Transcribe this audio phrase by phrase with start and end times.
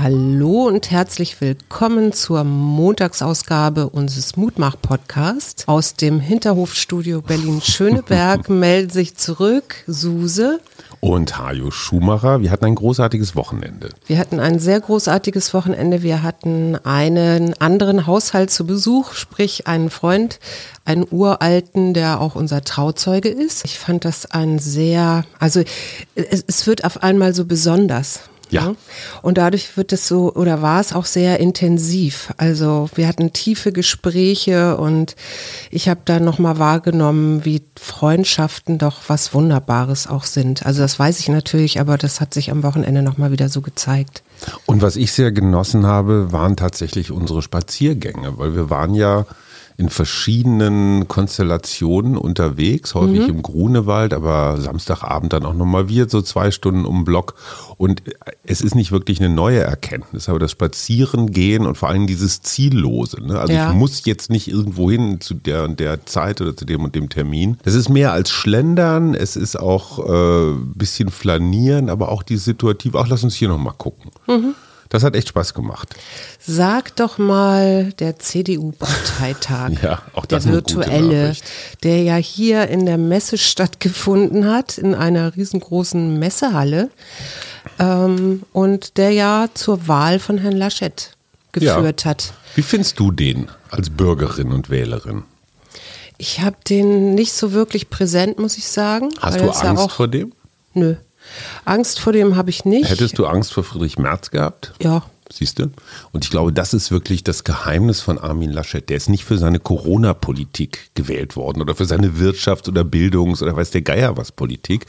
[0.00, 5.66] Hallo und herzlich willkommen zur Montagsausgabe unseres Mutmach-Podcasts.
[5.66, 10.60] Aus dem Hinterhofstudio Berlin-Schöneberg meldet sich zurück Suse
[11.00, 12.40] und Hajo Schumacher.
[12.42, 13.88] Wir hatten ein großartiges Wochenende.
[14.06, 16.04] Wir hatten ein sehr großartiges Wochenende.
[16.04, 20.38] Wir hatten einen anderen Haushalt zu Besuch, sprich einen Freund,
[20.84, 23.64] einen uralten, der auch unser Trauzeuge ist.
[23.64, 25.64] Ich fand das ein sehr, also
[26.14, 28.20] es, es wird auf einmal so besonders.
[28.50, 28.74] Ja.
[29.22, 32.32] Und dadurch wird es so, oder war es auch sehr intensiv.
[32.36, 35.16] Also wir hatten tiefe Gespräche und
[35.70, 40.64] ich habe da nochmal wahrgenommen, wie Freundschaften doch was Wunderbares auch sind.
[40.64, 44.22] Also das weiß ich natürlich, aber das hat sich am Wochenende nochmal wieder so gezeigt.
[44.66, 49.26] Und was ich sehr genossen habe, waren tatsächlich unsere Spaziergänge, weil wir waren ja
[49.78, 53.28] in verschiedenen Konstellationen unterwegs, häufig mhm.
[53.28, 57.36] im Grunewald, aber Samstagabend dann auch nochmal wir, so zwei Stunden um den Block.
[57.76, 58.02] Und
[58.42, 63.24] es ist nicht wirklich eine neue Erkenntnis, aber das Spazierengehen und vor allem dieses Ziellose.
[63.24, 63.38] Ne?
[63.38, 63.70] Also ja.
[63.70, 66.96] ich muss jetzt nicht irgendwo hin zu der und der Zeit oder zu dem und
[66.96, 67.56] dem Termin.
[67.62, 72.36] Das ist mehr als Schlendern, es ist auch ein äh, bisschen Flanieren, aber auch die
[72.36, 74.10] Situative, ach lass uns hier nochmal gucken.
[74.26, 74.54] Mhm.
[74.88, 75.94] Das hat echt Spaß gemacht.
[76.40, 81.34] Sag doch mal der CDU-Parteitag, ja, der virtuelle,
[81.82, 86.90] der ja hier in der Messe stattgefunden hat, in einer riesengroßen Messehalle
[87.78, 91.16] ähm, und der ja zur Wahl von Herrn Laschet
[91.52, 92.10] geführt ja.
[92.10, 92.32] hat.
[92.54, 95.24] Wie findest du den als Bürgerin und Wählerin?
[96.16, 99.10] Ich habe den nicht so wirklich präsent, muss ich sagen.
[99.20, 100.32] Hast du Angst ja auch, vor dem?
[100.74, 100.96] Nö.
[101.64, 102.88] Angst vor dem habe ich nicht.
[102.88, 104.72] Hättest du Angst vor Friedrich Merz gehabt?
[104.82, 105.02] Ja.
[105.30, 105.70] Siehst du?
[106.12, 108.88] Und ich glaube, das ist wirklich das Geheimnis von Armin Laschet.
[108.88, 113.54] Der ist nicht für seine Corona-Politik gewählt worden oder für seine Wirtschafts- oder Bildungs- oder
[113.54, 114.86] weiß der Geier was Politik,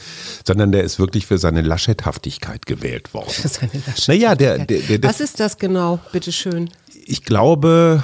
[0.47, 3.31] sondern der ist wirklich für seine Laschethaftigkeit gewählt worden.
[3.31, 4.07] Für seine Laschethaftigkeit.
[4.07, 5.99] Naja, der, der, der, was ist das genau?
[6.13, 6.69] Bitteschön.
[7.05, 8.03] Ich glaube,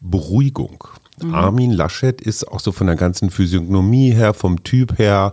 [0.00, 0.84] Beruhigung.
[1.22, 1.34] Mhm.
[1.34, 5.32] Armin Laschet ist auch so von der ganzen Physiognomie her, vom Typ her,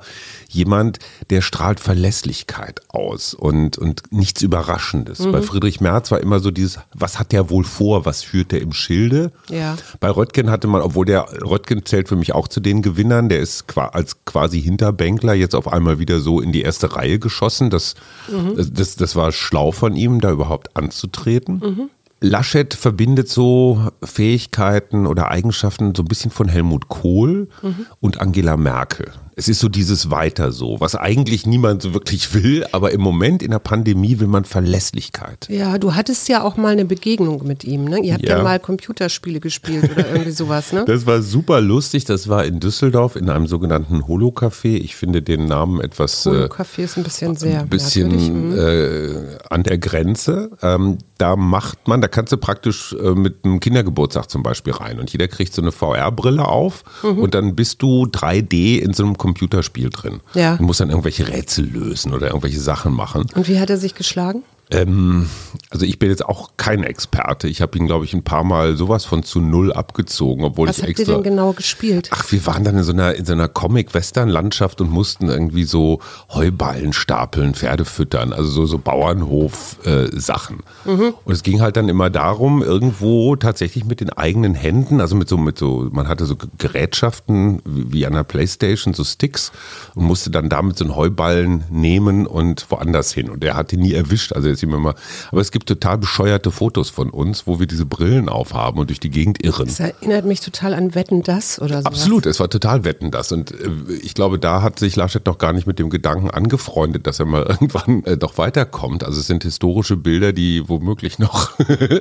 [0.49, 0.99] jemand,
[1.29, 5.19] der strahlt Verlässlichkeit aus und, und nichts Überraschendes.
[5.19, 5.31] Mhm.
[5.31, 8.61] Bei Friedrich Merz war immer so dieses, was hat der wohl vor, was führt der
[8.61, 9.31] im Schilde?
[9.49, 9.75] Ja.
[9.99, 13.39] Bei Röttgen hatte man, obwohl der Röttgen zählt für mich auch zu den Gewinnern, der
[13.39, 17.69] ist als quasi Hinterbänkler jetzt auf einmal wieder so in die erste Reihe geschossen.
[17.69, 17.95] Das,
[18.29, 18.55] mhm.
[18.73, 21.89] das, das war schlau von ihm, da überhaupt anzutreten.
[22.23, 27.85] Laschet verbindet so Fähigkeiten oder Eigenschaften so ein bisschen von Helmut Kohl mhm.
[27.99, 29.11] und Angela Merkel.
[29.35, 33.41] Es ist so dieses Weiter so, was eigentlich niemand so wirklich will, aber im Moment
[33.41, 35.47] in der Pandemie will man Verlässlichkeit.
[35.49, 37.99] Ja, du hattest ja auch mal eine Begegnung mit ihm, ne?
[37.99, 40.85] Ihr habt ja, ja mal Computerspiele gespielt oder irgendwie sowas, ne?
[40.85, 44.75] Das war super lustig, das war in Düsseldorf in einem sogenannten Holo-Café.
[44.75, 46.25] Ich finde den Namen etwas.
[46.25, 47.61] Äh, Holo-Café ist ein bisschen sehr.
[47.61, 48.57] Ein bisschen mhm.
[48.57, 50.51] äh, an der Grenze.
[50.61, 54.99] Ähm, da macht man, da kannst du praktisch äh, mit einem Kindergeburtstag zum Beispiel rein
[54.99, 57.19] und jeder kriegt so eine VR-Brille auf mhm.
[57.19, 60.19] und dann bist du 3D in so einem Computerspiel drin.
[60.33, 60.57] Ja.
[60.57, 63.27] Du musst dann irgendwelche Rätsel lösen oder irgendwelche Sachen machen.
[63.35, 64.43] Und wie hat er sich geschlagen?
[64.73, 65.29] Ähm,
[65.69, 67.47] also ich bin jetzt auch kein Experte.
[67.47, 70.77] Ich habe ihn, glaube ich, ein paar Mal sowas von zu null abgezogen, obwohl Was
[70.77, 71.13] ich habt extra.
[71.13, 72.09] ihr denn genau gespielt?
[72.11, 75.99] Ach, wir waren dann in so einer, in so einer Comic-Western-Landschaft und mussten irgendwie so
[76.29, 80.63] Heuballen stapeln, Pferde füttern, also so, so Bauernhof-Sachen.
[80.85, 81.13] Äh, mhm.
[81.23, 85.29] Und es ging halt dann immer darum, irgendwo tatsächlich mit den eigenen Händen, also mit
[85.29, 89.51] so, mit so, man hatte so Gerätschaften wie an der Playstation, so Sticks
[89.93, 93.29] und musste dann damit so einen Heuballen nehmen und woanders hin.
[93.29, 94.33] Und der hat ihn nie erwischt.
[94.33, 94.95] Also jetzt immer,
[95.31, 98.99] aber es gibt total bescheuerte Fotos von uns, wo wir diese Brillen aufhaben und durch
[98.99, 99.67] die Gegend irren.
[99.67, 101.87] Das erinnert mich total an Wetten das oder so.
[101.87, 103.69] Absolut, es war total Wetten das und äh,
[104.01, 107.25] ich glaube, da hat sich Laschet noch gar nicht mit dem Gedanken angefreundet, dass er
[107.25, 109.03] mal irgendwann äh, doch weiterkommt.
[109.03, 111.51] Also es sind historische Bilder, die womöglich noch,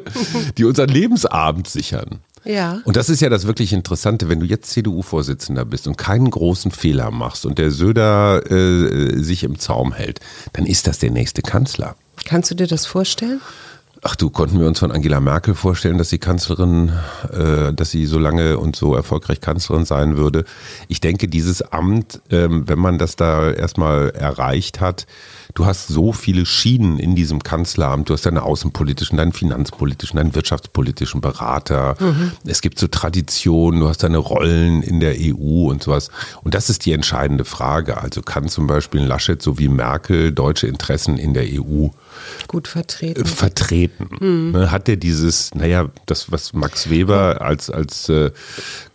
[0.58, 2.20] die unseren Lebensabend sichern.
[2.44, 2.80] Ja.
[2.84, 6.70] Und das ist ja das wirklich Interessante, wenn du jetzt CDU-Vorsitzender bist und keinen großen
[6.70, 10.20] Fehler machst und der Söder äh, sich im Zaum hält,
[10.52, 11.94] dann ist das der nächste Kanzler.
[12.24, 13.40] Kannst du dir das vorstellen?
[14.04, 16.90] Ach du, konnten wir uns von Angela Merkel vorstellen, dass sie Kanzlerin,
[17.32, 20.44] äh, dass sie so lange und so erfolgreich Kanzlerin sein würde.
[20.88, 25.06] Ich denke, dieses Amt, ähm, wenn man das da erstmal erreicht hat,
[25.54, 28.08] du hast so viele Schienen in diesem Kanzleramt.
[28.08, 31.94] Du hast deine außenpolitischen, deinen finanzpolitischen, deinen wirtschaftspolitischen Berater.
[32.00, 32.32] Mhm.
[32.44, 36.10] Es gibt so Traditionen, du hast deine Rollen in der EU und sowas.
[36.42, 37.98] Und das ist die entscheidende Frage.
[37.98, 41.90] Also kann zum Beispiel Laschet so wie Merkel deutsche Interessen in der EU
[42.48, 43.24] gut vertreten.
[43.24, 44.08] vertreten.
[44.20, 44.70] Mhm.
[44.70, 48.30] Hat er dieses, naja, das, was Max Weber als, als äh,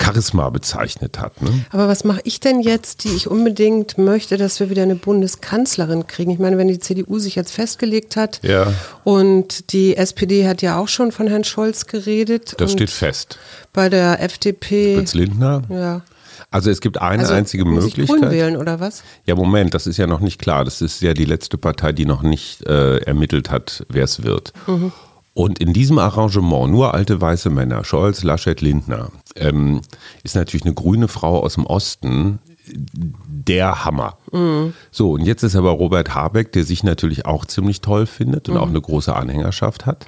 [0.02, 1.42] Charisma bezeichnet hat.
[1.42, 1.66] Ne?
[1.72, 6.08] Aber was mache ich denn jetzt, die ich unbedingt möchte, dass wir wieder eine Bundeskanzlerin
[6.08, 6.32] kriegen?
[6.32, 8.74] Ich meine, wenn die CDU sich jetzt festgelegt hat ja.
[9.04, 12.56] und die SPD hat ja auch schon von Herrn Scholz geredet.
[12.58, 13.40] Das steht fest.
[13.74, 14.96] Bei der FDP.
[14.96, 15.62] Fritz Lindner?
[15.70, 16.02] Ja.
[16.50, 18.16] Also es gibt eine also, einzige muss Möglichkeit.
[18.16, 19.04] Ich grün wählen oder was?
[19.26, 20.64] Ja, Moment, das ist ja noch nicht klar.
[20.64, 24.54] Das ist ja die letzte Partei, die noch nicht äh, ermittelt hat, wer es wird.
[24.66, 24.92] Mhm.
[25.34, 29.82] Und in diesem Arrangement, nur alte weiße Männer, Scholz, Laschet, Lindner, ähm,
[30.24, 34.18] ist natürlich eine grüne Frau aus dem Osten der Hammer.
[34.32, 34.74] Mhm.
[34.90, 38.56] So, und jetzt ist aber Robert Habeck, der sich natürlich auch ziemlich toll findet und
[38.56, 38.62] mhm.
[38.62, 40.08] auch eine große Anhängerschaft hat.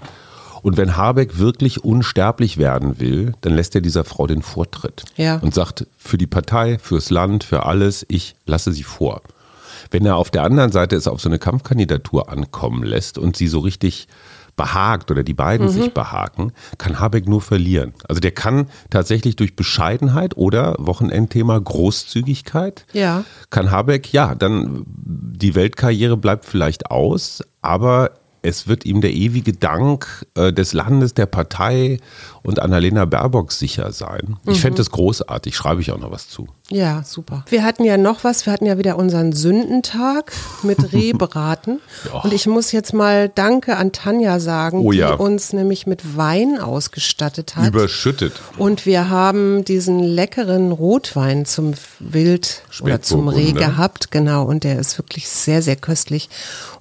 [0.62, 5.38] Und wenn Habeck wirklich unsterblich werden will, dann lässt er dieser Frau den Vortritt ja.
[5.38, 9.22] und sagt, für die Partei, fürs Land, für alles, ich lasse sie vor.
[9.92, 13.48] Wenn er auf der anderen Seite es auf so eine Kampfkandidatur ankommen lässt und sie
[13.48, 14.08] so richtig
[14.60, 15.72] behagt oder die beiden mhm.
[15.72, 17.94] sich behaken, kann Habeck nur verlieren.
[18.10, 23.24] Also der kann tatsächlich durch Bescheidenheit oder Wochenendthema Großzügigkeit, ja.
[23.52, 29.54] kann Habeck, ja, dann die Weltkarriere bleibt vielleicht aus, aber es wird ihm der ewige
[29.54, 32.00] Dank äh, des Landes, der Partei
[32.42, 34.38] und Annalena Baerbock sicher sein.
[34.46, 34.62] Ich mhm.
[34.62, 36.48] fände das großartig, schreibe ich auch noch was zu.
[36.72, 37.44] Ja, super.
[37.50, 40.32] Wir hatten ja noch was, wir hatten ja wieder unseren Sündentag
[40.62, 41.82] mit Rehbraten.
[42.24, 45.16] Und ich muss jetzt mal Danke an Tanja sagen, oh, ja.
[45.16, 47.68] die uns nämlich mit Wein ausgestattet hat.
[47.68, 48.34] Überschüttet.
[48.58, 53.60] Und wir haben diesen leckeren Rotwein zum Wild oder zum Reh ne?
[53.60, 54.46] gehabt, genau.
[54.46, 56.30] Und der ist wirklich sehr, sehr köstlich.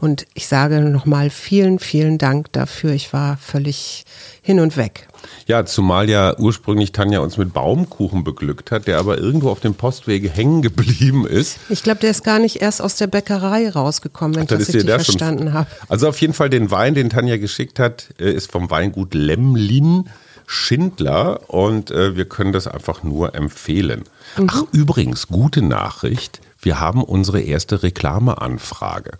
[0.00, 2.92] Und ich sage nochmal vielen, vielen Dank dafür.
[2.92, 4.04] Ich war völlig
[4.42, 5.08] hin und weg.
[5.46, 9.74] Ja, zumal ja ursprünglich Tanja uns mit Baumkuchen beglückt hat, der aber irgendwo auf dem
[9.74, 11.58] Postwege hängen geblieben ist.
[11.68, 14.74] Ich glaube, der ist gar nicht erst aus der Bäckerei rausgekommen, wenn Ach, ich das
[14.74, 15.68] richtig verstanden habe.
[15.88, 20.08] Also auf jeden Fall den Wein, den Tanja geschickt hat, äh, ist vom Weingut Lemlin.
[20.50, 24.04] Schindler und äh, wir können das einfach nur empfehlen.
[24.38, 24.46] Mhm.
[24.50, 26.40] Ach, übrigens, gute Nachricht.
[26.62, 29.18] Wir haben unsere erste Reklameanfrage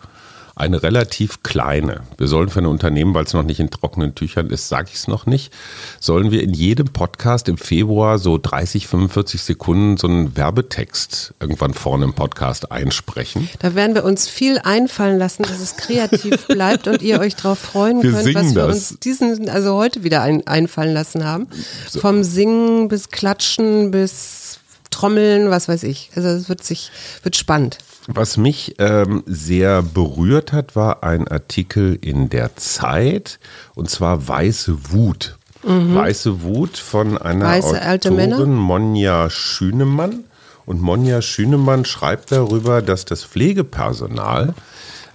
[0.58, 2.00] eine relativ kleine.
[2.16, 4.96] Wir sollen für ein Unternehmen, weil es noch nicht in trockenen Tüchern ist, sage ich
[4.96, 5.52] es noch nicht,
[6.00, 11.74] sollen wir in jedem Podcast im Februar so 30, 45 Sekunden so einen Werbetext irgendwann
[11.74, 13.48] vorne im Podcast einsprechen.
[13.60, 17.58] Da werden wir uns viel einfallen lassen, dass es kreativ bleibt und ihr euch darauf
[17.58, 18.90] freuen wir könnt, was wir das.
[18.90, 21.46] uns diesen, also heute wieder ein, einfallen lassen haben.
[21.88, 22.00] So.
[22.00, 24.57] Vom Singen bis Klatschen bis
[24.98, 26.10] Trommeln, was weiß ich.
[26.16, 26.90] Also es wird sich,
[27.22, 27.78] wird spannend.
[28.08, 33.38] Was mich ähm, sehr berührt hat, war ein Artikel in der Zeit
[33.74, 35.36] und zwar Weiße Wut.
[35.62, 35.94] Mhm.
[35.94, 40.24] Weiße Wut von einer Weiße, Autorin Monja Schünemann.
[40.66, 44.54] Und Monja Schünemann schreibt darüber, dass das Pflegepersonal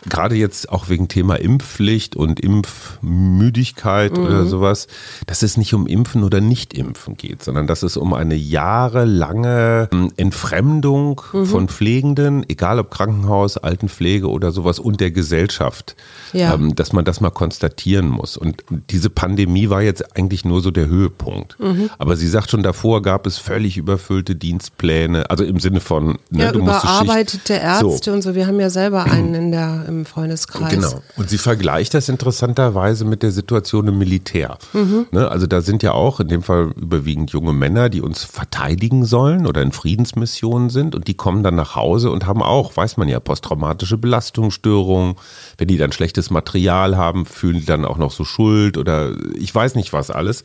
[0.09, 4.25] gerade jetzt auch wegen Thema Impfpflicht und Impfmüdigkeit mhm.
[4.25, 4.87] oder sowas,
[5.27, 10.11] dass es nicht um Impfen oder Nicht-Impfen geht, sondern dass es um eine jahrelange ähm,
[10.17, 11.45] Entfremdung mhm.
[11.45, 15.95] von Pflegenden, egal ob Krankenhaus, Altenpflege oder sowas und der Gesellschaft,
[16.33, 16.53] ja.
[16.53, 18.37] ähm, dass man das mal konstatieren muss.
[18.37, 21.59] Und diese Pandemie war jetzt eigentlich nur so der Höhepunkt.
[21.59, 21.89] Mhm.
[21.97, 26.43] Aber sie sagt schon davor gab es völlig überfüllte Dienstpläne, also im Sinne von ne,
[26.43, 28.11] ja, du überarbeitete Ärzte so.
[28.11, 28.35] und so.
[28.35, 30.71] Wir haben ja selber einen in der im Freundeskreis.
[30.71, 31.01] Genau.
[31.15, 34.57] Und sie vergleicht das interessanterweise mit der Situation im Militär.
[34.73, 35.07] Mhm.
[35.11, 39.05] Ne, also da sind ja auch in dem Fall überwiegend junge Männer, die uns verteidigen
[39.05, 42.97] sollen oder in Friedensmissionen sind und die kommen dann nach Hause und haben auch, weiß
[42.97, 45.15] man ja, posttraumatische Belastungsstörungen.
[45.57, 49.53] Wenn die dann schlechtes Material haben, fühlen die dann auch noch so Schuld oder ich
[49.53, 50.43] weiß nicht was alles.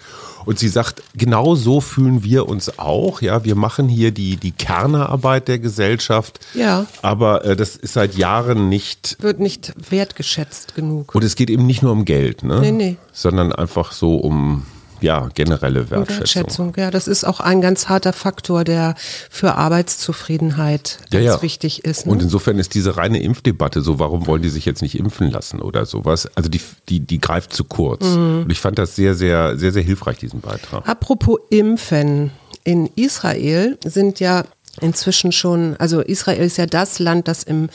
[0.48, 3.20] Und sie sagt, genau so fühlen wir uns auch.
[3.20, 6.40] Ja, wir machen hier die, die Kernearbeit der Gesellschaft.
[6.54, 6.86] Ja.
[7.02, 9.18] Aber äh, das ist seit Jahren nicht.
[9.20, 11.14] Wird nicht wertgeschätzt genug.
[11.14, 12.62] Und es geht eben nicht nur um Geld, ne?
[12.62, 12.96] Nee, nee.
[13.12, 14.64] Sondern einfach so um
[15.00, 16.18] ja, generelle Wertschätzung.
[16.18, 16.72] Wertschätzung.
[16.76, 18.94] Ja, das ist auch ein ganz harter Faktor, der
[19.30, 21.42] für Arbeitszufriedenheit ganz ja, ja.
[21.42, 22.06] wichtig ist.
[22.06, 22.12] Ne?
[22.12, 25.60] Und insofern ist diese reine Impfdebatte so, warum wollen die sich jetzt nicht impfen lassen
[25.60, 26.28] oder sowas?
[26.34, 28.04] Also die, die, die greift zu kurz.
[28.04, 28.42] Mhm.
[28.42, 30.88] Und ich fand das sehr, sehr, sehr, sehr hilfreich, diesen Beitrag.
[30.88, 32.30] Apropos Impfen.
[32.64, 34.44] In Israel sind ja
[34.80, 37.68] inzwischen schon, also Israel ist ja das Land, das im,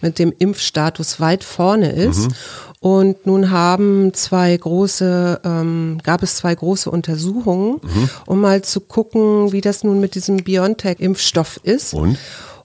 [0.00, 2.28] mit dem Impfstatus weit vorne ist.
[2.28, 2.34] Mhm.
[2.82, 8.10] Und nun haben zwei große, ähm, gab es zwei große Untersuchungen, mhm.
[8.24, 11.92] um mal zu gucken, wie das nun mit diesem BioNTech-Impfstoff ist.
[11.92, 12.16] Und?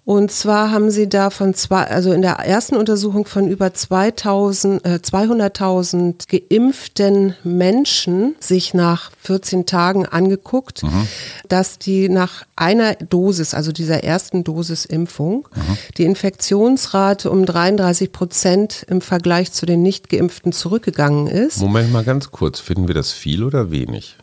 [0.05, 4.85] Und zwar haben sie da von zwei, also in der ersten Untersuchung von über 2000,
[4.85, 11.07] äh, 200.000 geimpften Menschen sich nach 14 Tagen angeguckt, mhm.
[11.50, 15.77] dass die nach einer Dosis, also dieser ersten Dosis Impfung, mhm.
[15.97, 21.57] die Infektionsrate um 33 Prozent im Vergleich zu den nicht geimpften zurückgegangen ist.
[21.57, 24.17] Moment mal ganz kurz, finden wir das viel oder wenig?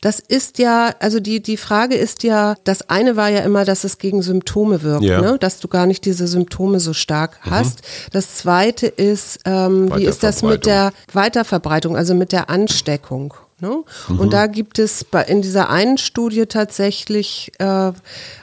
[0.00, 3.84] Das ist ja, also die, die Frage ist ja, das eine war ja immer, dass
[3.84, 5.20] es gegen Symptome wirkt, ja.
[5.20, 5.38] ne?
[5.38, 7.50] dass du gar nicht diese Symptome so stark mhm.
[7.50, 7.82] hast.
[8.12, 13.34] Das zweite ist, ähm, wie ist das mit der Weiterverbreitung, also mit der Ansteckung?
[13.60, 13.84] Ne?
[14.08, 14.20] Mhm.
[14.20, 17.92] Und da gibt es bei, in dieser einen Studie tatsächlich äh,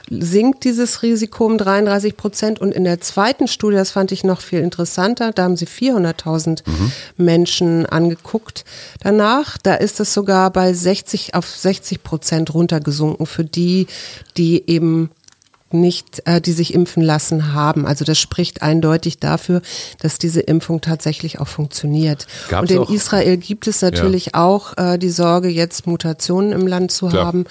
[0.08, 4.40] sinkt dieses Risiko um 33 Prozent und in der zweiten Studie, das fand ich noch
[4.40, 6.92] viel interessanter, da haben sie 400.000 mhm.
[7.18, 8.64] Menschen angeguckt.
[9.00, 13.86] Danach, da ist es sogar bei 60 auf 60 Prozent runtergesunken für die,
[14.36, 15.10] die eben
[15.72, 17.86] nicht, äh, die sich impfen lassen haben.
[17.86, 19.62] Also das spricht eindeutig dafür,
[20.00, 22.26] dass diese Impfung tatsächlich auch funktioniert.
[22.48, 24.44] Gab's Und in auch, Israel gibt es natürlich ja.
[24.44, 27.26] auch äh, die Sorge, jetzt Mutationen im Land zu Klar.
[27.26, 27.44] haben.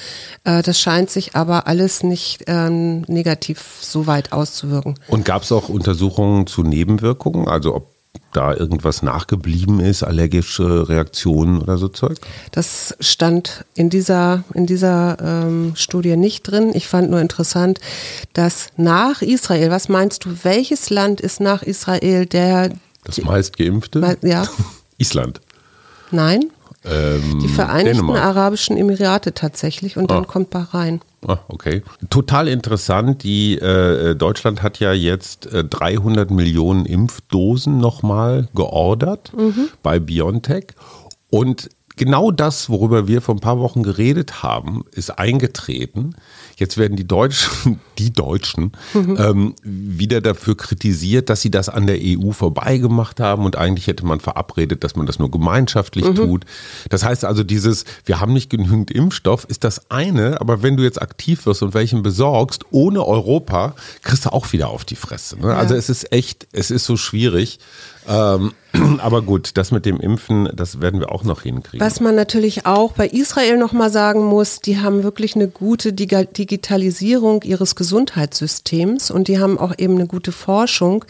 [0.43, 4.95] Äh, das scheint sich aber alles nicht ähm, negativ so weit auszuwirken.
[5.07, 7.47] Und gab es auch Untersuchungen zu Nebenwirkungen?
[7.47, 7.90] Also ob
[8.33, 12.17] da irgendwas nachgeblieben ist, allergische Reaktionen oder so Zeug?
[12.51, 16.71] Das stand in dieser, in dieser ähm, Studie nicht drin.
[16.73, 17.79] Ich fand nur interessant,
[18.33, 22.71] dass nach Israel, was meinst du, welches Land ist nach Israel der...
[23.03, 24.17] Das meist geimpfte?
[24.21, 24.47] Ja.
[24.97, 25.41] Island.
[26.11, 26.51] Nein.
[26.83, 28.23] Ähm, die Vereinigten Dänemark.
[28.23, 30.27] Arabischen Emirate tatsächlich und dann ah.
[30.27, 31.01] kommt Bahrain.
[31.27, 31.83] Ah, okay.
[32.09, 33.23] Total interessant.
[33.23, 39.69] Die äh, Deutschland hat ja jetzt äh, 300 Millionen Impfdosen nochmal geordert mhm.
[39.83, 40.67] bei BioNTech.
[41.29, 46.15] Und genau das, worüber wir vor ein paar Wochen geredet haben, ist eingetreten.
[46.57, 49.17] Jetzt werden die Deutschen, die Deutschen, mhm.
[49.19, 54.05] ähm, wieder dafür kritisiert, dass sie das an der EU vorbeigemacht haben und eigentlich hätte
[54.05, 56.15] man verabredet, dass man das nur gemeinschaftlich mhm.
[56.15, 56.45] tut.
[56.89, 60.83] Das heißt also, dieses, wir haben nicht genügend Impfstoff, ist das eine, aber wenn du
[60.83, 65.39] jetzt aktiv wirst und welchen besorgst, ohne Europa, kriegst du auch wieder auf die Fresse.
[65.39, 65.47] Ne?
[65.47, 65.57] Ja.
[65.57, 67.59] Also es ist echt, es ist so schwierig.
[68.07, 68.53] Ähm,
[68.99, 71.85] aber gut, das mit dem Impfen, das werden wir auch noch hinkriegen.
[71.85, 75.93] Was man natürlich auch bei Israel nochmal sagen muss, die haben wirklich eine gute
[76.41, 81.03] Digitalisierung ihres Gesundheitssystems und die haben auch eben eine gute Forschung.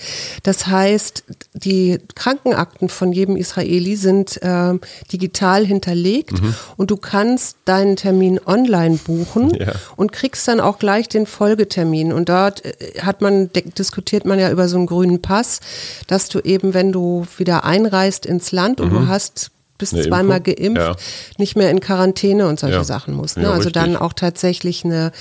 [0.43, 1.23] Das heißt,
[1.53, 4.73] die Krankenakten von jedem Israeli sind äh,
[5.11, 6.55] digital hinterlegt mhm.
[6.77, 9.73] und du kannst deinen Termin online buchen ja.
[9.95, 12.11] und kriegst dann auch gleich den Folgetermin.
[12.11, 15.59] Und dort äh, hat man, diskutiert man ja über so einen grünen Pass,
[16.07, 18.95] dass du eben, wenn du wieder wieder einreist ins Land und mhm.
[18.95, 20.55] du hast bist eine zweimal Impfung?
[20.55, 20.95] geimpft, ja.
[21.38, 22.83] nicht mehr in Quarantäne und solche ja.
[22.83, 23.38] Sachen musst.
[23.38, 23.43] Ne?
[23.43, 25.11] Ja, also dann auch tatsächlich eine,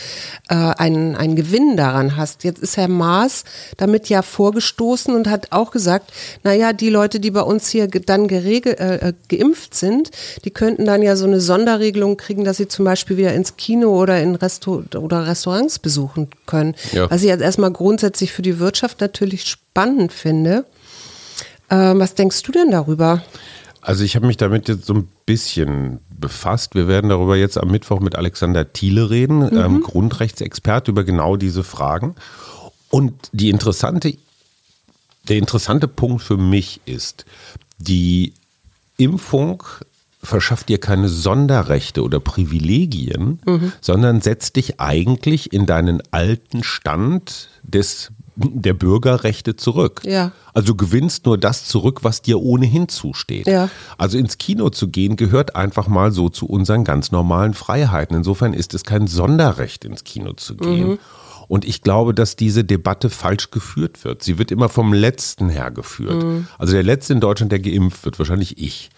[0.48, 2.44] äh, einen, einen Gewinn daran hast.
[2.44, 3.44] Jetzt ist Herr Maas
[3.76, 6.12] damit ja vorgestoßen und hat auch gesagt,
[6.44, 10.10] naja, die Leute, die bei uns hier dann geregel, äh, äh, geimpft sind,
[10.44, 13.90] die könnten dann ja so eine Sonderregelung kriegen, dass sie zum Beispiel wieder ins Kino
[14.00, 16.74] oder in Resto oder Restaurants besuchen können.
[17.08, 20.64] Was ich jetzt erstmal grundsätzlich für die Wirtschaft natürlich spannend finde.
[21.70, 23.22] Ähm, was denkst du denn darüber?
[23.82, 26.74] Also ich habe mich damit jetzt so ein bisschen befasst.
[26.74, 29.58] Wir werden darüber jetzt am Mittwoch mit Alexander Thiele reden, mhm.
[29.58, 32.14] ähm, Grundrechtsexperte, über genau diese Fragen.
[32.90, 34.16] Und die interessante,
[35.28, 37.24] der interessante Punkt für mich ist,
[37.78, 38.34] die
[38.96, 39.62] Impfung
[40.22, 43.72] verschafft dir keine Sonderrechte oder Privilegien, mhm.
[43.80, 50.02] sondern setzt dich eigentlich in deinen alten Stand des der Bürgerrechte zurück.
[50.04, 50.32] Ja.
[50.52, 53.46] Also du gewinnst nur das zurück, was dir ohnehin zusteht.
[53.46, 53.70] Ja.
[53.98, 58.16] Also ins Kino zu gehen gehört einfach mal so zu unseren ganz normalen Freiheiten.
[58.16, 60.88] Insofern ist es kein Sonderrecht, ins Kino zu gehen.
[60.90, 60.98] Mhm.
[61.48, 64.22] Und ich glaube, dass diese Debatte falsch geführt wird.
[64.22, 66.22] Sie wird immer vom Letzten her geführt.
[66.22, 66.46] Mhm.
[66.58, 68.90] Also der Letzte in Deutschland, der geimpft wird, wahrscheinlich ich.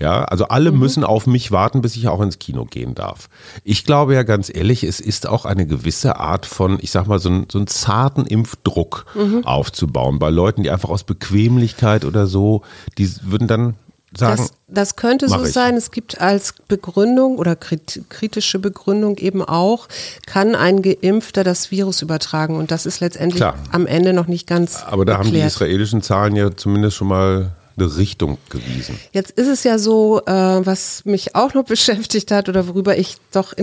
[0.00, 0.78] Ja, also alle mhm.
[0.78, 3.28] müssen auf mich warten, bis ich auch ins Kino gehen darf.
[3.64, 7.18] Ich glaube ja ganz ehrlich, es ist auch eine gewisse Art von, ich sag mal,
[7.18, 9.44] so, ein, so einen zarten Impfdruck mhm.
[9.44, 12.62] aufzubauen bei Leuten, die einfach aus Bequemlichkeit oder so,
[12.96, 13.74] die würden dann
[14.16, 14.36] sagen.
[14.36, 15.76] Das, das könnte so sein.
[15.76, 19.88] Es gibt als Begründung oder kritische Begründung eben auch,
[20.26, 22.56] kann ein Geimpfter das Virus übertragen.
[22.56, 23.56] Und das ist letztendlich Klar.
[23.72, 24.82] am Ende noch nicht ganz.
[24.84, 25.26] Aber da erklärt.
[25.26, 28.98] haben die israelischen Zahlen ja zumindest schon mal eine Richtung gewiesen.
[29.12, 33.16] Jetzt ist es ja so, äh, was mich auch noch beschäftigt hat oder worüber ich
[33.32, 33.54] doch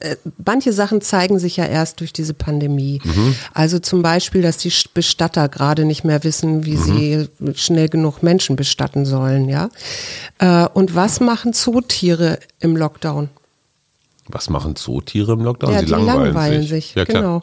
[0.00, 3.00] äh, manche Sachen zeigen sich ja erst durch diese Pandemie.
[3.04, 3.36] Mhm.
[3.52, 6.82] Also zum Beispiel, dass die Bestatter gerade nicht mehr wissen, wie mhm.
[6.82, 9.70] sie schnell genug Menschen bestatten sollen, ja.
[10.38, 13.30] Äh, und was machen Zootiere im Lockdown?
[14.28, 15.72] Was machen Zootiere im Lockdown?
[15.72, 16.68] Ja, Sie die langweilen, langweilen sich.
[16.68, 16.94] sich.
[16.94, 17.42] Ja, genau.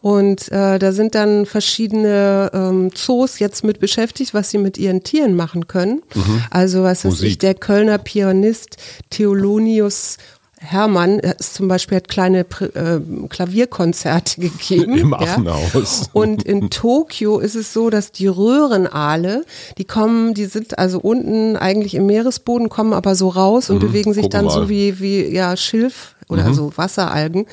[0.00, 5.02] Und äh, da sind dann verschiedene ähm, Zoos jetzt mit beschäftigt, was sie mit ihren
[5.02, 6.02] Tieren machen können.
[6.50, 7.40] Also was weiß ich, Musik.
[7.40, 8.76] der Kölner Pianist
[9.10, 10.16] Theolonius
[10.62, 14.96] Hermann er ist zum Beispiel hat kleine äh, Klavierkonzerte gegeben.
[14.96, 15.18] Im ja.
[15.18, 16.08] Affenhaus.
[16.12, 19.44] Und in Tokio ist es so, dass die Röhrenaale,
[19.78, 24.14] die kommen, die sind also unten eigentlich im Meeresboden, kommen aber so raus und bewegen
[24.14, 24.52] sich dann mal.
[24.52, 27.46] so wie, wie ja, Schilf oder so Wasseralgen.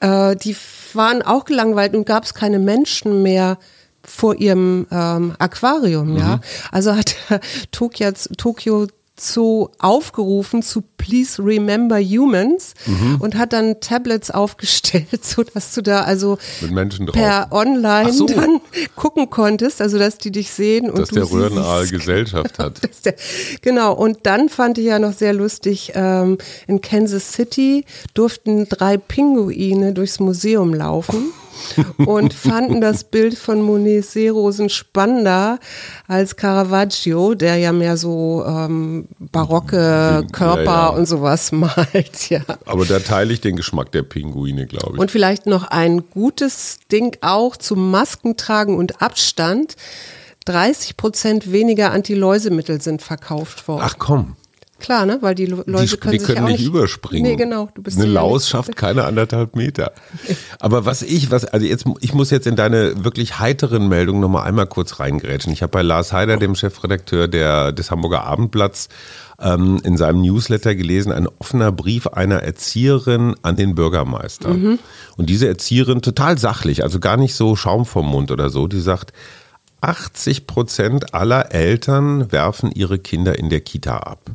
[0.00, 0.56] Äh, die
[0.92, 3.58] waren auch gelangweilt und gab es keine Menschen mehr
[4.04, 6.40] vor ihrem ähm, Aquarium, ja.
[6.70, 7.16] Also hat
[7.72, 8.86] Tokio, Tokio
[9.18, 12.74] Zoo aufgerufen zu Please Remember Humans
[13.18, 17.14] und hat dann Tablets aufgestellt, so dass du da also Mit Menschen drauf.
[17.14, 18.26] per Online so.
[18.26, 18.60] dann
[18.94, 21.86] gucken konntest, also dass die dich sehen und Dass der Röhrenaal.
[21.86, 22.80] Gesellschaft hat.
[23.04, 23.14] Der,
[23.62, 28.96] genau, und dann fand ich ja noch sehr lustig, ähm, in Kansas City durften drei
[28.96, 31.32] Pinguine durchs Museum laufen
[31.98, 35.58] und fanden das Bild von Monet Seerosen spannender
[36.06, 40.88] als Caravaggio, der ja mehr so ähm, barocke Körper Ja, ja.
[40.88, 42.40] und sowas malt, ja.
[42.64, 45.00] Aber da teile ich den Geschmack der Pinguine, glaube ich.
[45.00, 49.76] Und vielleicht noch ein gutes Ding auch zum Maskentragen und Abstand.
[50.44, 53.82] 30 Prozent weniger Antiläusemittel sind verkauft worden.
[53.84, 54.36] Ach komm,
[54.78, 55.18] Klar, ne?
[55.22, 55.78] Weil die Lo- die, können
[56.12, 57.22] die sich können ja nicht, nicht überspringen.
[57.30, 57.70] Nee, genau.
[57.74, 59.92] Du bist Eine Laus schafft keine anderthalb Meter.
[60.60, 64.46] Aber was ich, was, also jetzt, ich muss jetzt in deine wirklich heiteren Meldungen nochmal
[64.46, 65.52] einmal kurz reingrätschen.
[65.52, 68.88] Ich habe bei Lars Heider, dem Chefredakteur der, des Hamburger Abendblatts,
[69.40, 74.50] ähm, in seinem Newsletter gelesen, ein offener Brief einer Erzieherin an den Bürgermeister.
[74.50, 74.78] Mhm.
[75.16, 78.80] Und diese Erzieherin, total sachlich, also gar nicht so Schaum vom Mund oder so, die
[78.80, 79.12] sagt,
[79.86, 84.30] 80 Prozent aller Eltern werfen ihre Kinder in der Kita ab.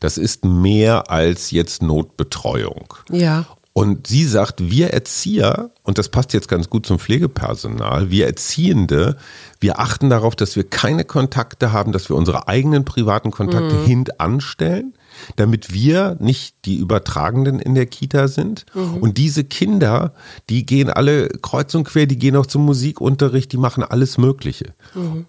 [0.00, 2.94] Das ist mehr als jetzt Notbetreuung.
[3.10, 3.44] Ja.
[3.72, 9.16] Und sie sagt, wir Erzieher, und das passt jetzt ganz gut zum Pflegepersonal, wir Erziehende,
[9.60, 14.94] wir achten darauf, dass wir keine Kontakte haben, dass wir unsere eigenen privaten Kontakte hintanstellen,
[15.36, 18.66] damit wir nicht die Übertragenden in der Kita sind.
[19.00, 20.12] Und diese Kinder,
[20.48, 24.74] die gehen alle kreuz und quer, die gehen auch zum Musikunterricht, die machen alles Mögliche.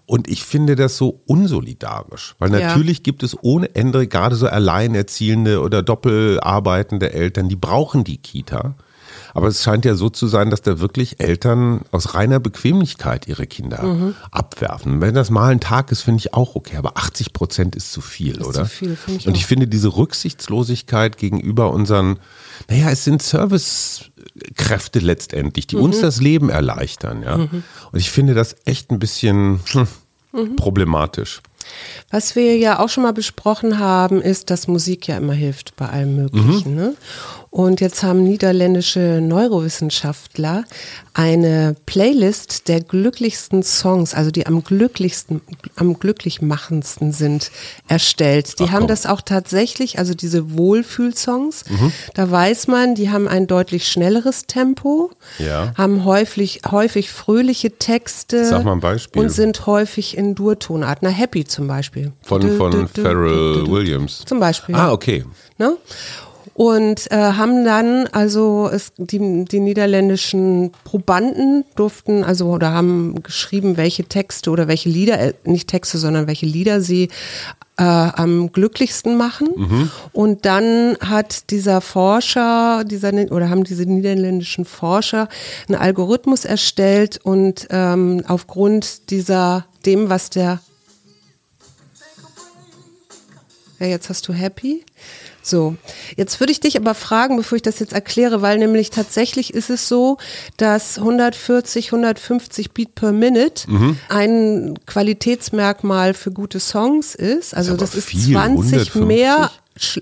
[0.06, 2.60] Und ich finde das so unsolidarisch, weil Ja.
[2.68, 8.74] natürlich gibt es ohne Ende gerade so alleinerziehende oder doppelarbeitende Eltern, die brauchen die Kita.
[9.34, 13.46] Aber es scheint ja so zu sein, dass da wirklich Eltern aus reiner Bequemlichkeit ihre
[13.46, 14.14] Kinder Mhm.
[14.30, 15.00] abwerfen.
[15.00, 18.00] Wenn das mal ein Tag ist, finde ich auch okay, aber 80 Prozent ist zu
[18.00, 18.64] viel, Ist oder?
[18.64, 19.36] zu viel, ich Und auch.
[19.36, 22.18] ich finde diese Rücksichtslosigkeit gegenüber unseren,
[22.68, 25.82] naja, es sind Servicekräfte letztendlich, die Mhm.
[25.82, 27.34] uns das Leben erleichtern, ja.
[27.36, 27.64] Und
[27.94, 29.86] ich finde das echt ein bisschen hm,
[30.32, 30.56] Mhm.
[30.56, 31.40] problematisch.
[32.10, 35.88] Was wir ja auch schon mal besprochen haben, ist, dass Musik ja immer hilft bei
[35.88, 36.74] allem Möglichen.
[36.74, 36.94] Ne?
[37.50, 40.64] Und jetzt haben niederländische Neurowissenschaftler
[41.14, 45.42] eine Playlist der glücklichsten Songs, also die am glücklichsten,
[45.76, 47.50] am glücklichmachendsten sind,
[47.88, 48.58] erstellt.
[48.58, 51.92] Die Ach, haben das auch tatsächlich, also diese Wohlfühlsongs, Mhm.
[52.14, 55.72] da weiß man, die haben ein deutlich schnelleres Tempo, Ja.
[55.76, 59.20] haben häufig, häufig fröhliche Texte Sag mal ein Beispiel.
[59.20, 61.00] und sind häufig in Durtonart.
[61.02, 62.12] Na, Happy zum Beispiel.
[62.22, 63.70] Von, von du, du, Pharrell du.
[63.70, 64.24] Williams.
[64.26, 64.74] Zum Beispiel.
[64.74, 65.24] Ah, okay.
[65.58, 65.76] Ne?
[66.54, 73.76] Und äh, haben dann, also es, die, die niederländischen Probanden durften, also oder haben geschrieben,
[73.78, 77.08] welche Texte oder welche Lieder, äh, nicht Texte, sondern welche Lieder sie
[77.78, 79.48] äh, am glücklichsten machen.
[80.12, 85.28] Und dann hat dieser Forscher, dieser oder haben diese niederländischen Forscher
[85.68, 90.60] einen Algorithmus erstellt und ähm, aufgrund dieser dem, was der
[93.82, 94.84] ja, jetzt hast du Happy.
[95.42, 95.74] So,
[96.16, 99.70] jetzt würde ich dich aber fragen, bevor ich das jetzt erkläre, weil nämlich tatsächlich ist
[99.70, 100.18] es so,
[100.56, 103.98] dass 140, 150 Beat per Minute Mhm.
[104.08, 107.54] ein Qualitätsmerkmal für gute Songs ist.
[107.56, 109.04] Also das ist viel, 20 150.
[109.04, 109.50] mehr,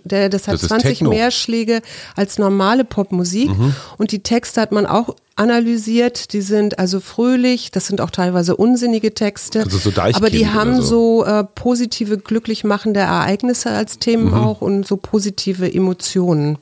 [0.05, 1.11] der, das hat Das ist 20 Techno.
[1.11, 1.81] mehr Schläge
[2.17, 3.49] als normale Popmusik.
[3.51, 3.75] Mhm.
[3.99, 6.33] Und die Texte hat man auch analysiert.
[6.35, 9.61] Die sind also fröhlich, das sind auch teilweise unsinnige Texte.
[9.63, 11.23] Also so aber die haben so.
[11.23, 14.35] so äh, positive, glücklich machende Ereignisse als Themen Mhm.
[14.35, 16.59] auch und so positive Emotionen.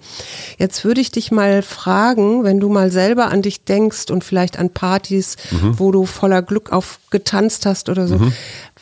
[0.58, 4.58] Jetzt würde ich dich mal fragen, wenn du mal selber an dich denkst und vielleicht
[4.60, 5.78] an Partys, Mhm.
[5.80, 8.20] wo du voller Glück auf getanzt hast oder so,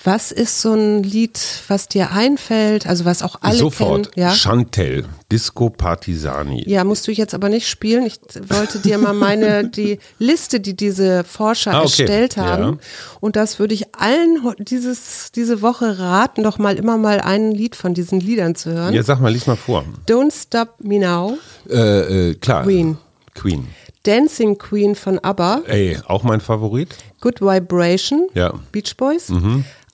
[0.04, 2.86] Was ist so ein Lied, was dir einfällt?
[2.86, 4.12] Also was auch alle Sofort.
[4.12, 4.28] kennen?
[4.28, 4.32] Ja?
[4.34, 6.62] Chantel, Disco Partisani.
[6.68, 8.06] ja, musst du jetzt aber nicht spielen.
[8.06, 12.02] Ich wollte dir mal meine, die Liste, die diese Forscher Ah, okay.
[12.02, 12.62] erstellt haben.
[12.74, 12.78] Ja.
[13.20, 17.74] Und das würde ich allen dieses, diese Woche raten, doch mal immer mal ein Lied
[17.74, 18.94] von diesen Liedern zu hören.
[18.94, 19.84] Ja, sag mal, lies mal vor.
[20.08, 22.62] Don't Stop Me Now, Äh, äh, klar.
[22.62, 22.98] Queen.
[23.34, 23.66] Queen.
[24.04, 26.94] Dancing Queen von ABBA, Ey, auch mein Favorit.
[27.20, 28.52] Good Vibration, Ja.
[28.52, 28.60] Mhm.
[28.70, 29.30] Beach Boys,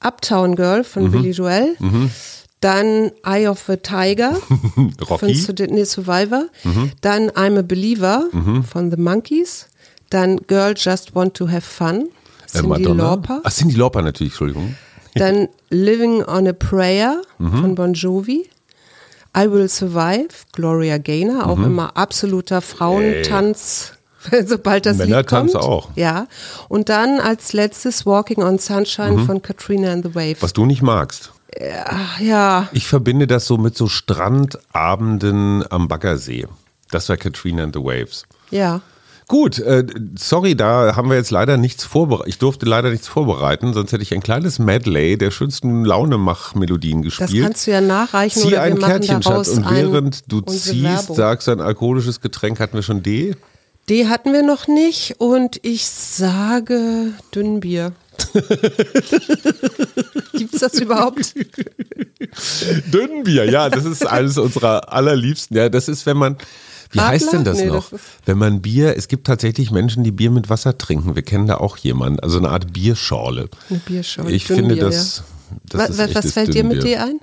[0.04, 1.76] Uptown Girl von Billy Joel,
[2.60, 4.34] dann Eye of the Tiger
[4.74, 5.34] von Rocky.
[5.34, 6.90] Sydney Survivor, Mhm.
[7.00, 8.24] dann I'm a Believer
[8.68, 9.66] von The Monkeys,
[10.10, 12.08] dann Girl Just Want to Have Fun,
[12.54, 13.02] Äh, Cindy Madonna.
[13.10, 14.76] Lauper, Ach, Cindy Lauper natürlich, Entschuldigung.
[15.14, 17.56] dann Living on a Prayer Mhm.
[17.60, 18.48] von Bon Jovi,
[19.36, 23.92] I Will Survive, Gloria Gaynor, auch immer absoluter Frauentanz,
[24.46, 25.64] sobald das Lied Männertanz kommt.
[25.64, 25.88] auch.
[25.96, 26.26] Ja.
[26.68, 29.26] Und dann als letztes Walking on Sunshine Mhm.
[29.26, 30.42] von Katrina and the Waves.
[30.42, 31.32] Was du nicht magst.
[31.86, 36.46] Ach, ja, Ich verbinde das so mit so Strandabenden am Baggersee.
[36.90, 38.24] Das war Katrina and the Waves.
[38.50, 38.80] ja.
[39.28, 39.86] Gut, äh,
[40.18, 42.28] sorry, da haben wir jetzt leider nichts vorbereitet.
[42.28, 47.16] Ich durfte leider nichts vorbereiten, sonst hätte ich ein kleines Medley der schönsten Launemach-Melodien Das
[47.16, 47.44] gespielt.
[47.44, 49.48] kannst du ja nachreichen Zieh oder ein wir machen Kärtchen, Schatz.
[49.48, 51.16] Und ein- während du ziehst, Werbung.
[51.16, 53.34] sagst du ein alkoholisches Getränk, hatten wir schon D?
[53.88, 57.92] Die hatten wir noch nicht und ich sage Dünnbier.
[60.32, 61.34] Gibt's das überhaupt?
[62.92, 65.56] Dünnbier, ja, das ist eines unserer allerliebsten.
[65.56, 66.36] Ja, das ist, wenn man,
[66.90, 67.12] wie Radler?
[67.12, 67.90] heißt denn das Nee, noch?
[67.90, 71.14] das wenn man Bier, es gibt tatsächlich Menschen, die Bier mit Wasser trinken.
[71.14, 73.48] Wir kennen da auch jemanden, also eine Art Bierschorle.
[73.68, 75.24] Eine Bierschorle, Ich Dünnbier, finde das,
[75.64, 76.98] das was echtes fällt dir mit Dünnbier.
[76.98, 77.20] D ein?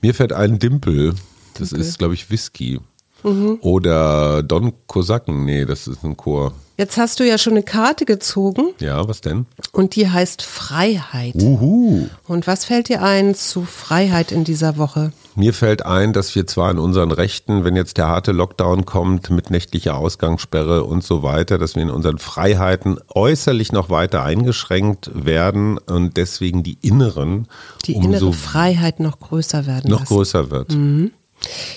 [0.00, 1.14] Mir fällt ein Dimpel.
[1.54, 2.78] Das ist, glaube ich, Whisky.
[3.22, 5.44] Oder Don Kosaken.
[5.44, 6.52] Nee, das ist ein Chor.
[6.76, 9.46] Jetzt hast du ja schon eine Karte gezogen Ja, was denn?
[9.72, 11.34] und die heißt Freiheit.
[11.34, 12.06] Uhu.
[12.28, 15.12] Und was fällt dir ein zu Freiheit in dieser Woche?
[15.34, 19.28] Mir fällt ein, dass wir zwar in unseren Rechten, wenn jetzt der harte Lockdown kommt
[19.30, 25.10] mit nächtlicher Ausgangssperre und so weiter, dass wir in unseren Freiheiten äußerlich noch weiter eingeschränkt
[25.14, 27.48] werden und deswegen die inneren
[27.86, 30.14] Die innere Freiheit noch größer werden noch lassen.
[30.14, 30.76] größer wird.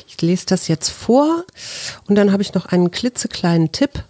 [0.07, 1.45] Ich lese das jetzt vor
[2.07, 4.03] und dann habe ich noch einen klitzekleinen Tipp.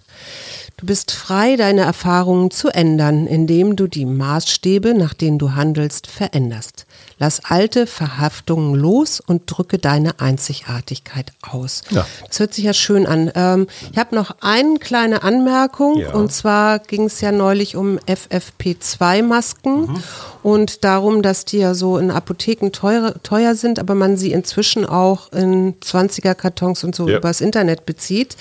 [0.81, 6.07] Du bist frei, deine Erfahrungen zu ändern, indem du die Maßstäbe, nach denen du handelst,
[6.07, 6.87] veränderst.
[7.19, 11.83] Lass alte Verhaftungen los und drücke deine Einzigartigkeit aus.
[11.91, 12.07] Ja.
[12.27, 13.31] Das hört sich ja schön an.
[13.35, 16.13] Ähm, ich habe noch eine kleine Anmerkung Ja.
[16.15, 20.01] und zwar ging es ja neulich um FFP2-Masken
[20.41, 24.87] und darum, dass die ja so in Apotheken teuer, teuer sind, aber man sie inzwischen
[24.87, 27.19] auch in 20er-Kartons und so Ja.
[27.19, 28.35] übers Internet bezieht.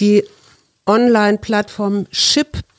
[0.00, 0.24] Die
[0.86, 2.06] Online-Plattform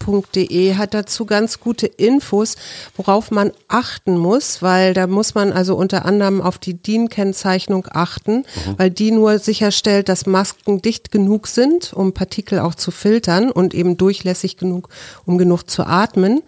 [0.03, 2.55] ship.de hat dazu ganz gute Infos,
[2.95, 8.45] worauf man achten muss, weil da muss man also unter anderem auf die DIN-Kennzeichnung achten,
[8.77, 13.73] weil die nur sicherstellt, dass Masken dicht genug sind, um Partikel auch zu filtern und
[13.73, 14.89] eben durchlässig genug,
[15.25, 16.41] um genug zu atmen.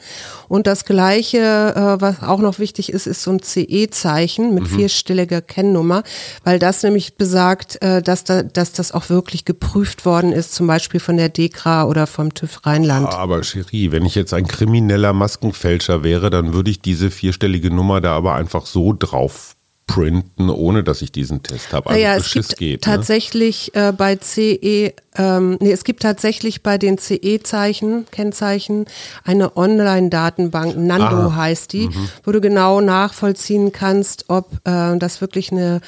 [0.47, 5.41] Und das Gleiche, äh, was auch noch wichtig ist, ist so ein CE-Zeichen mit vierstelliger
[5.41, 6.03] Kennnummer,
[6.43, 10.67] weil das nämlich besagt, äh, dass, da, dass das auch wirklich geprüft worden ist, zum
[10.67, 13.07] Beispiel von der DEKRA oder vom TÜV Rheinland.
[13.13, 18.01] Aber Cherie, wenn ich jetzt ein krimineller Maskenfälscher wäre, dann würde ich diese vierstellige Nummer
[18.01, 19.55] da aber einfach so drauf
[19.87, 21.89] printen, ohne dass ich diesen Test habe.
[21.89, 22.85] Also Naja, es gibt geht.
[22.85, 22.93] Ne?
[22.93, 28.85] tatsächlich äh, bei CE, ähm, nee, es gibt tatsächlich bei den CE-Zeichen, Kennzeichen,
[29.23, 32.09] eine Online-Datenbank, Nando Ah, heißt die, mhm.
[32.23, 35.81] wo du genau nachvollziehen kannst, ob äh, das wirklich eine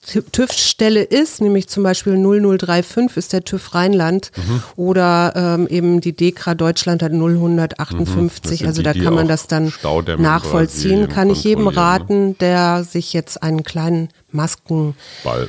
[0.00, 4.62] TÜV-Stelle ist, nämlich zum Beispiel 0035 ist der TÜV Rheinland Mhm.
[4.76, 8.66] oder ähm, eben die DEKRA Deutschland hat 0158, Mhm.
[8.66, 9.72] Also die, da kann man das dann
[10.18, 11.08] nachvollziehen.
[11.08, 15.48] Kann ich jedem raten, der sich jetzt einen kleinen Masken Ball.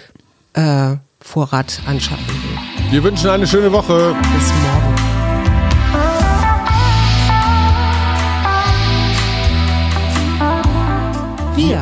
[0.53, 0.97] äh,
[1.87, 2.91] anschaffen will.
[2.91, 4.15] Wir wünschen eine schöne Woche.
[4.35, 4.95] Bis morgen.
[11.55, 11.81] Wir,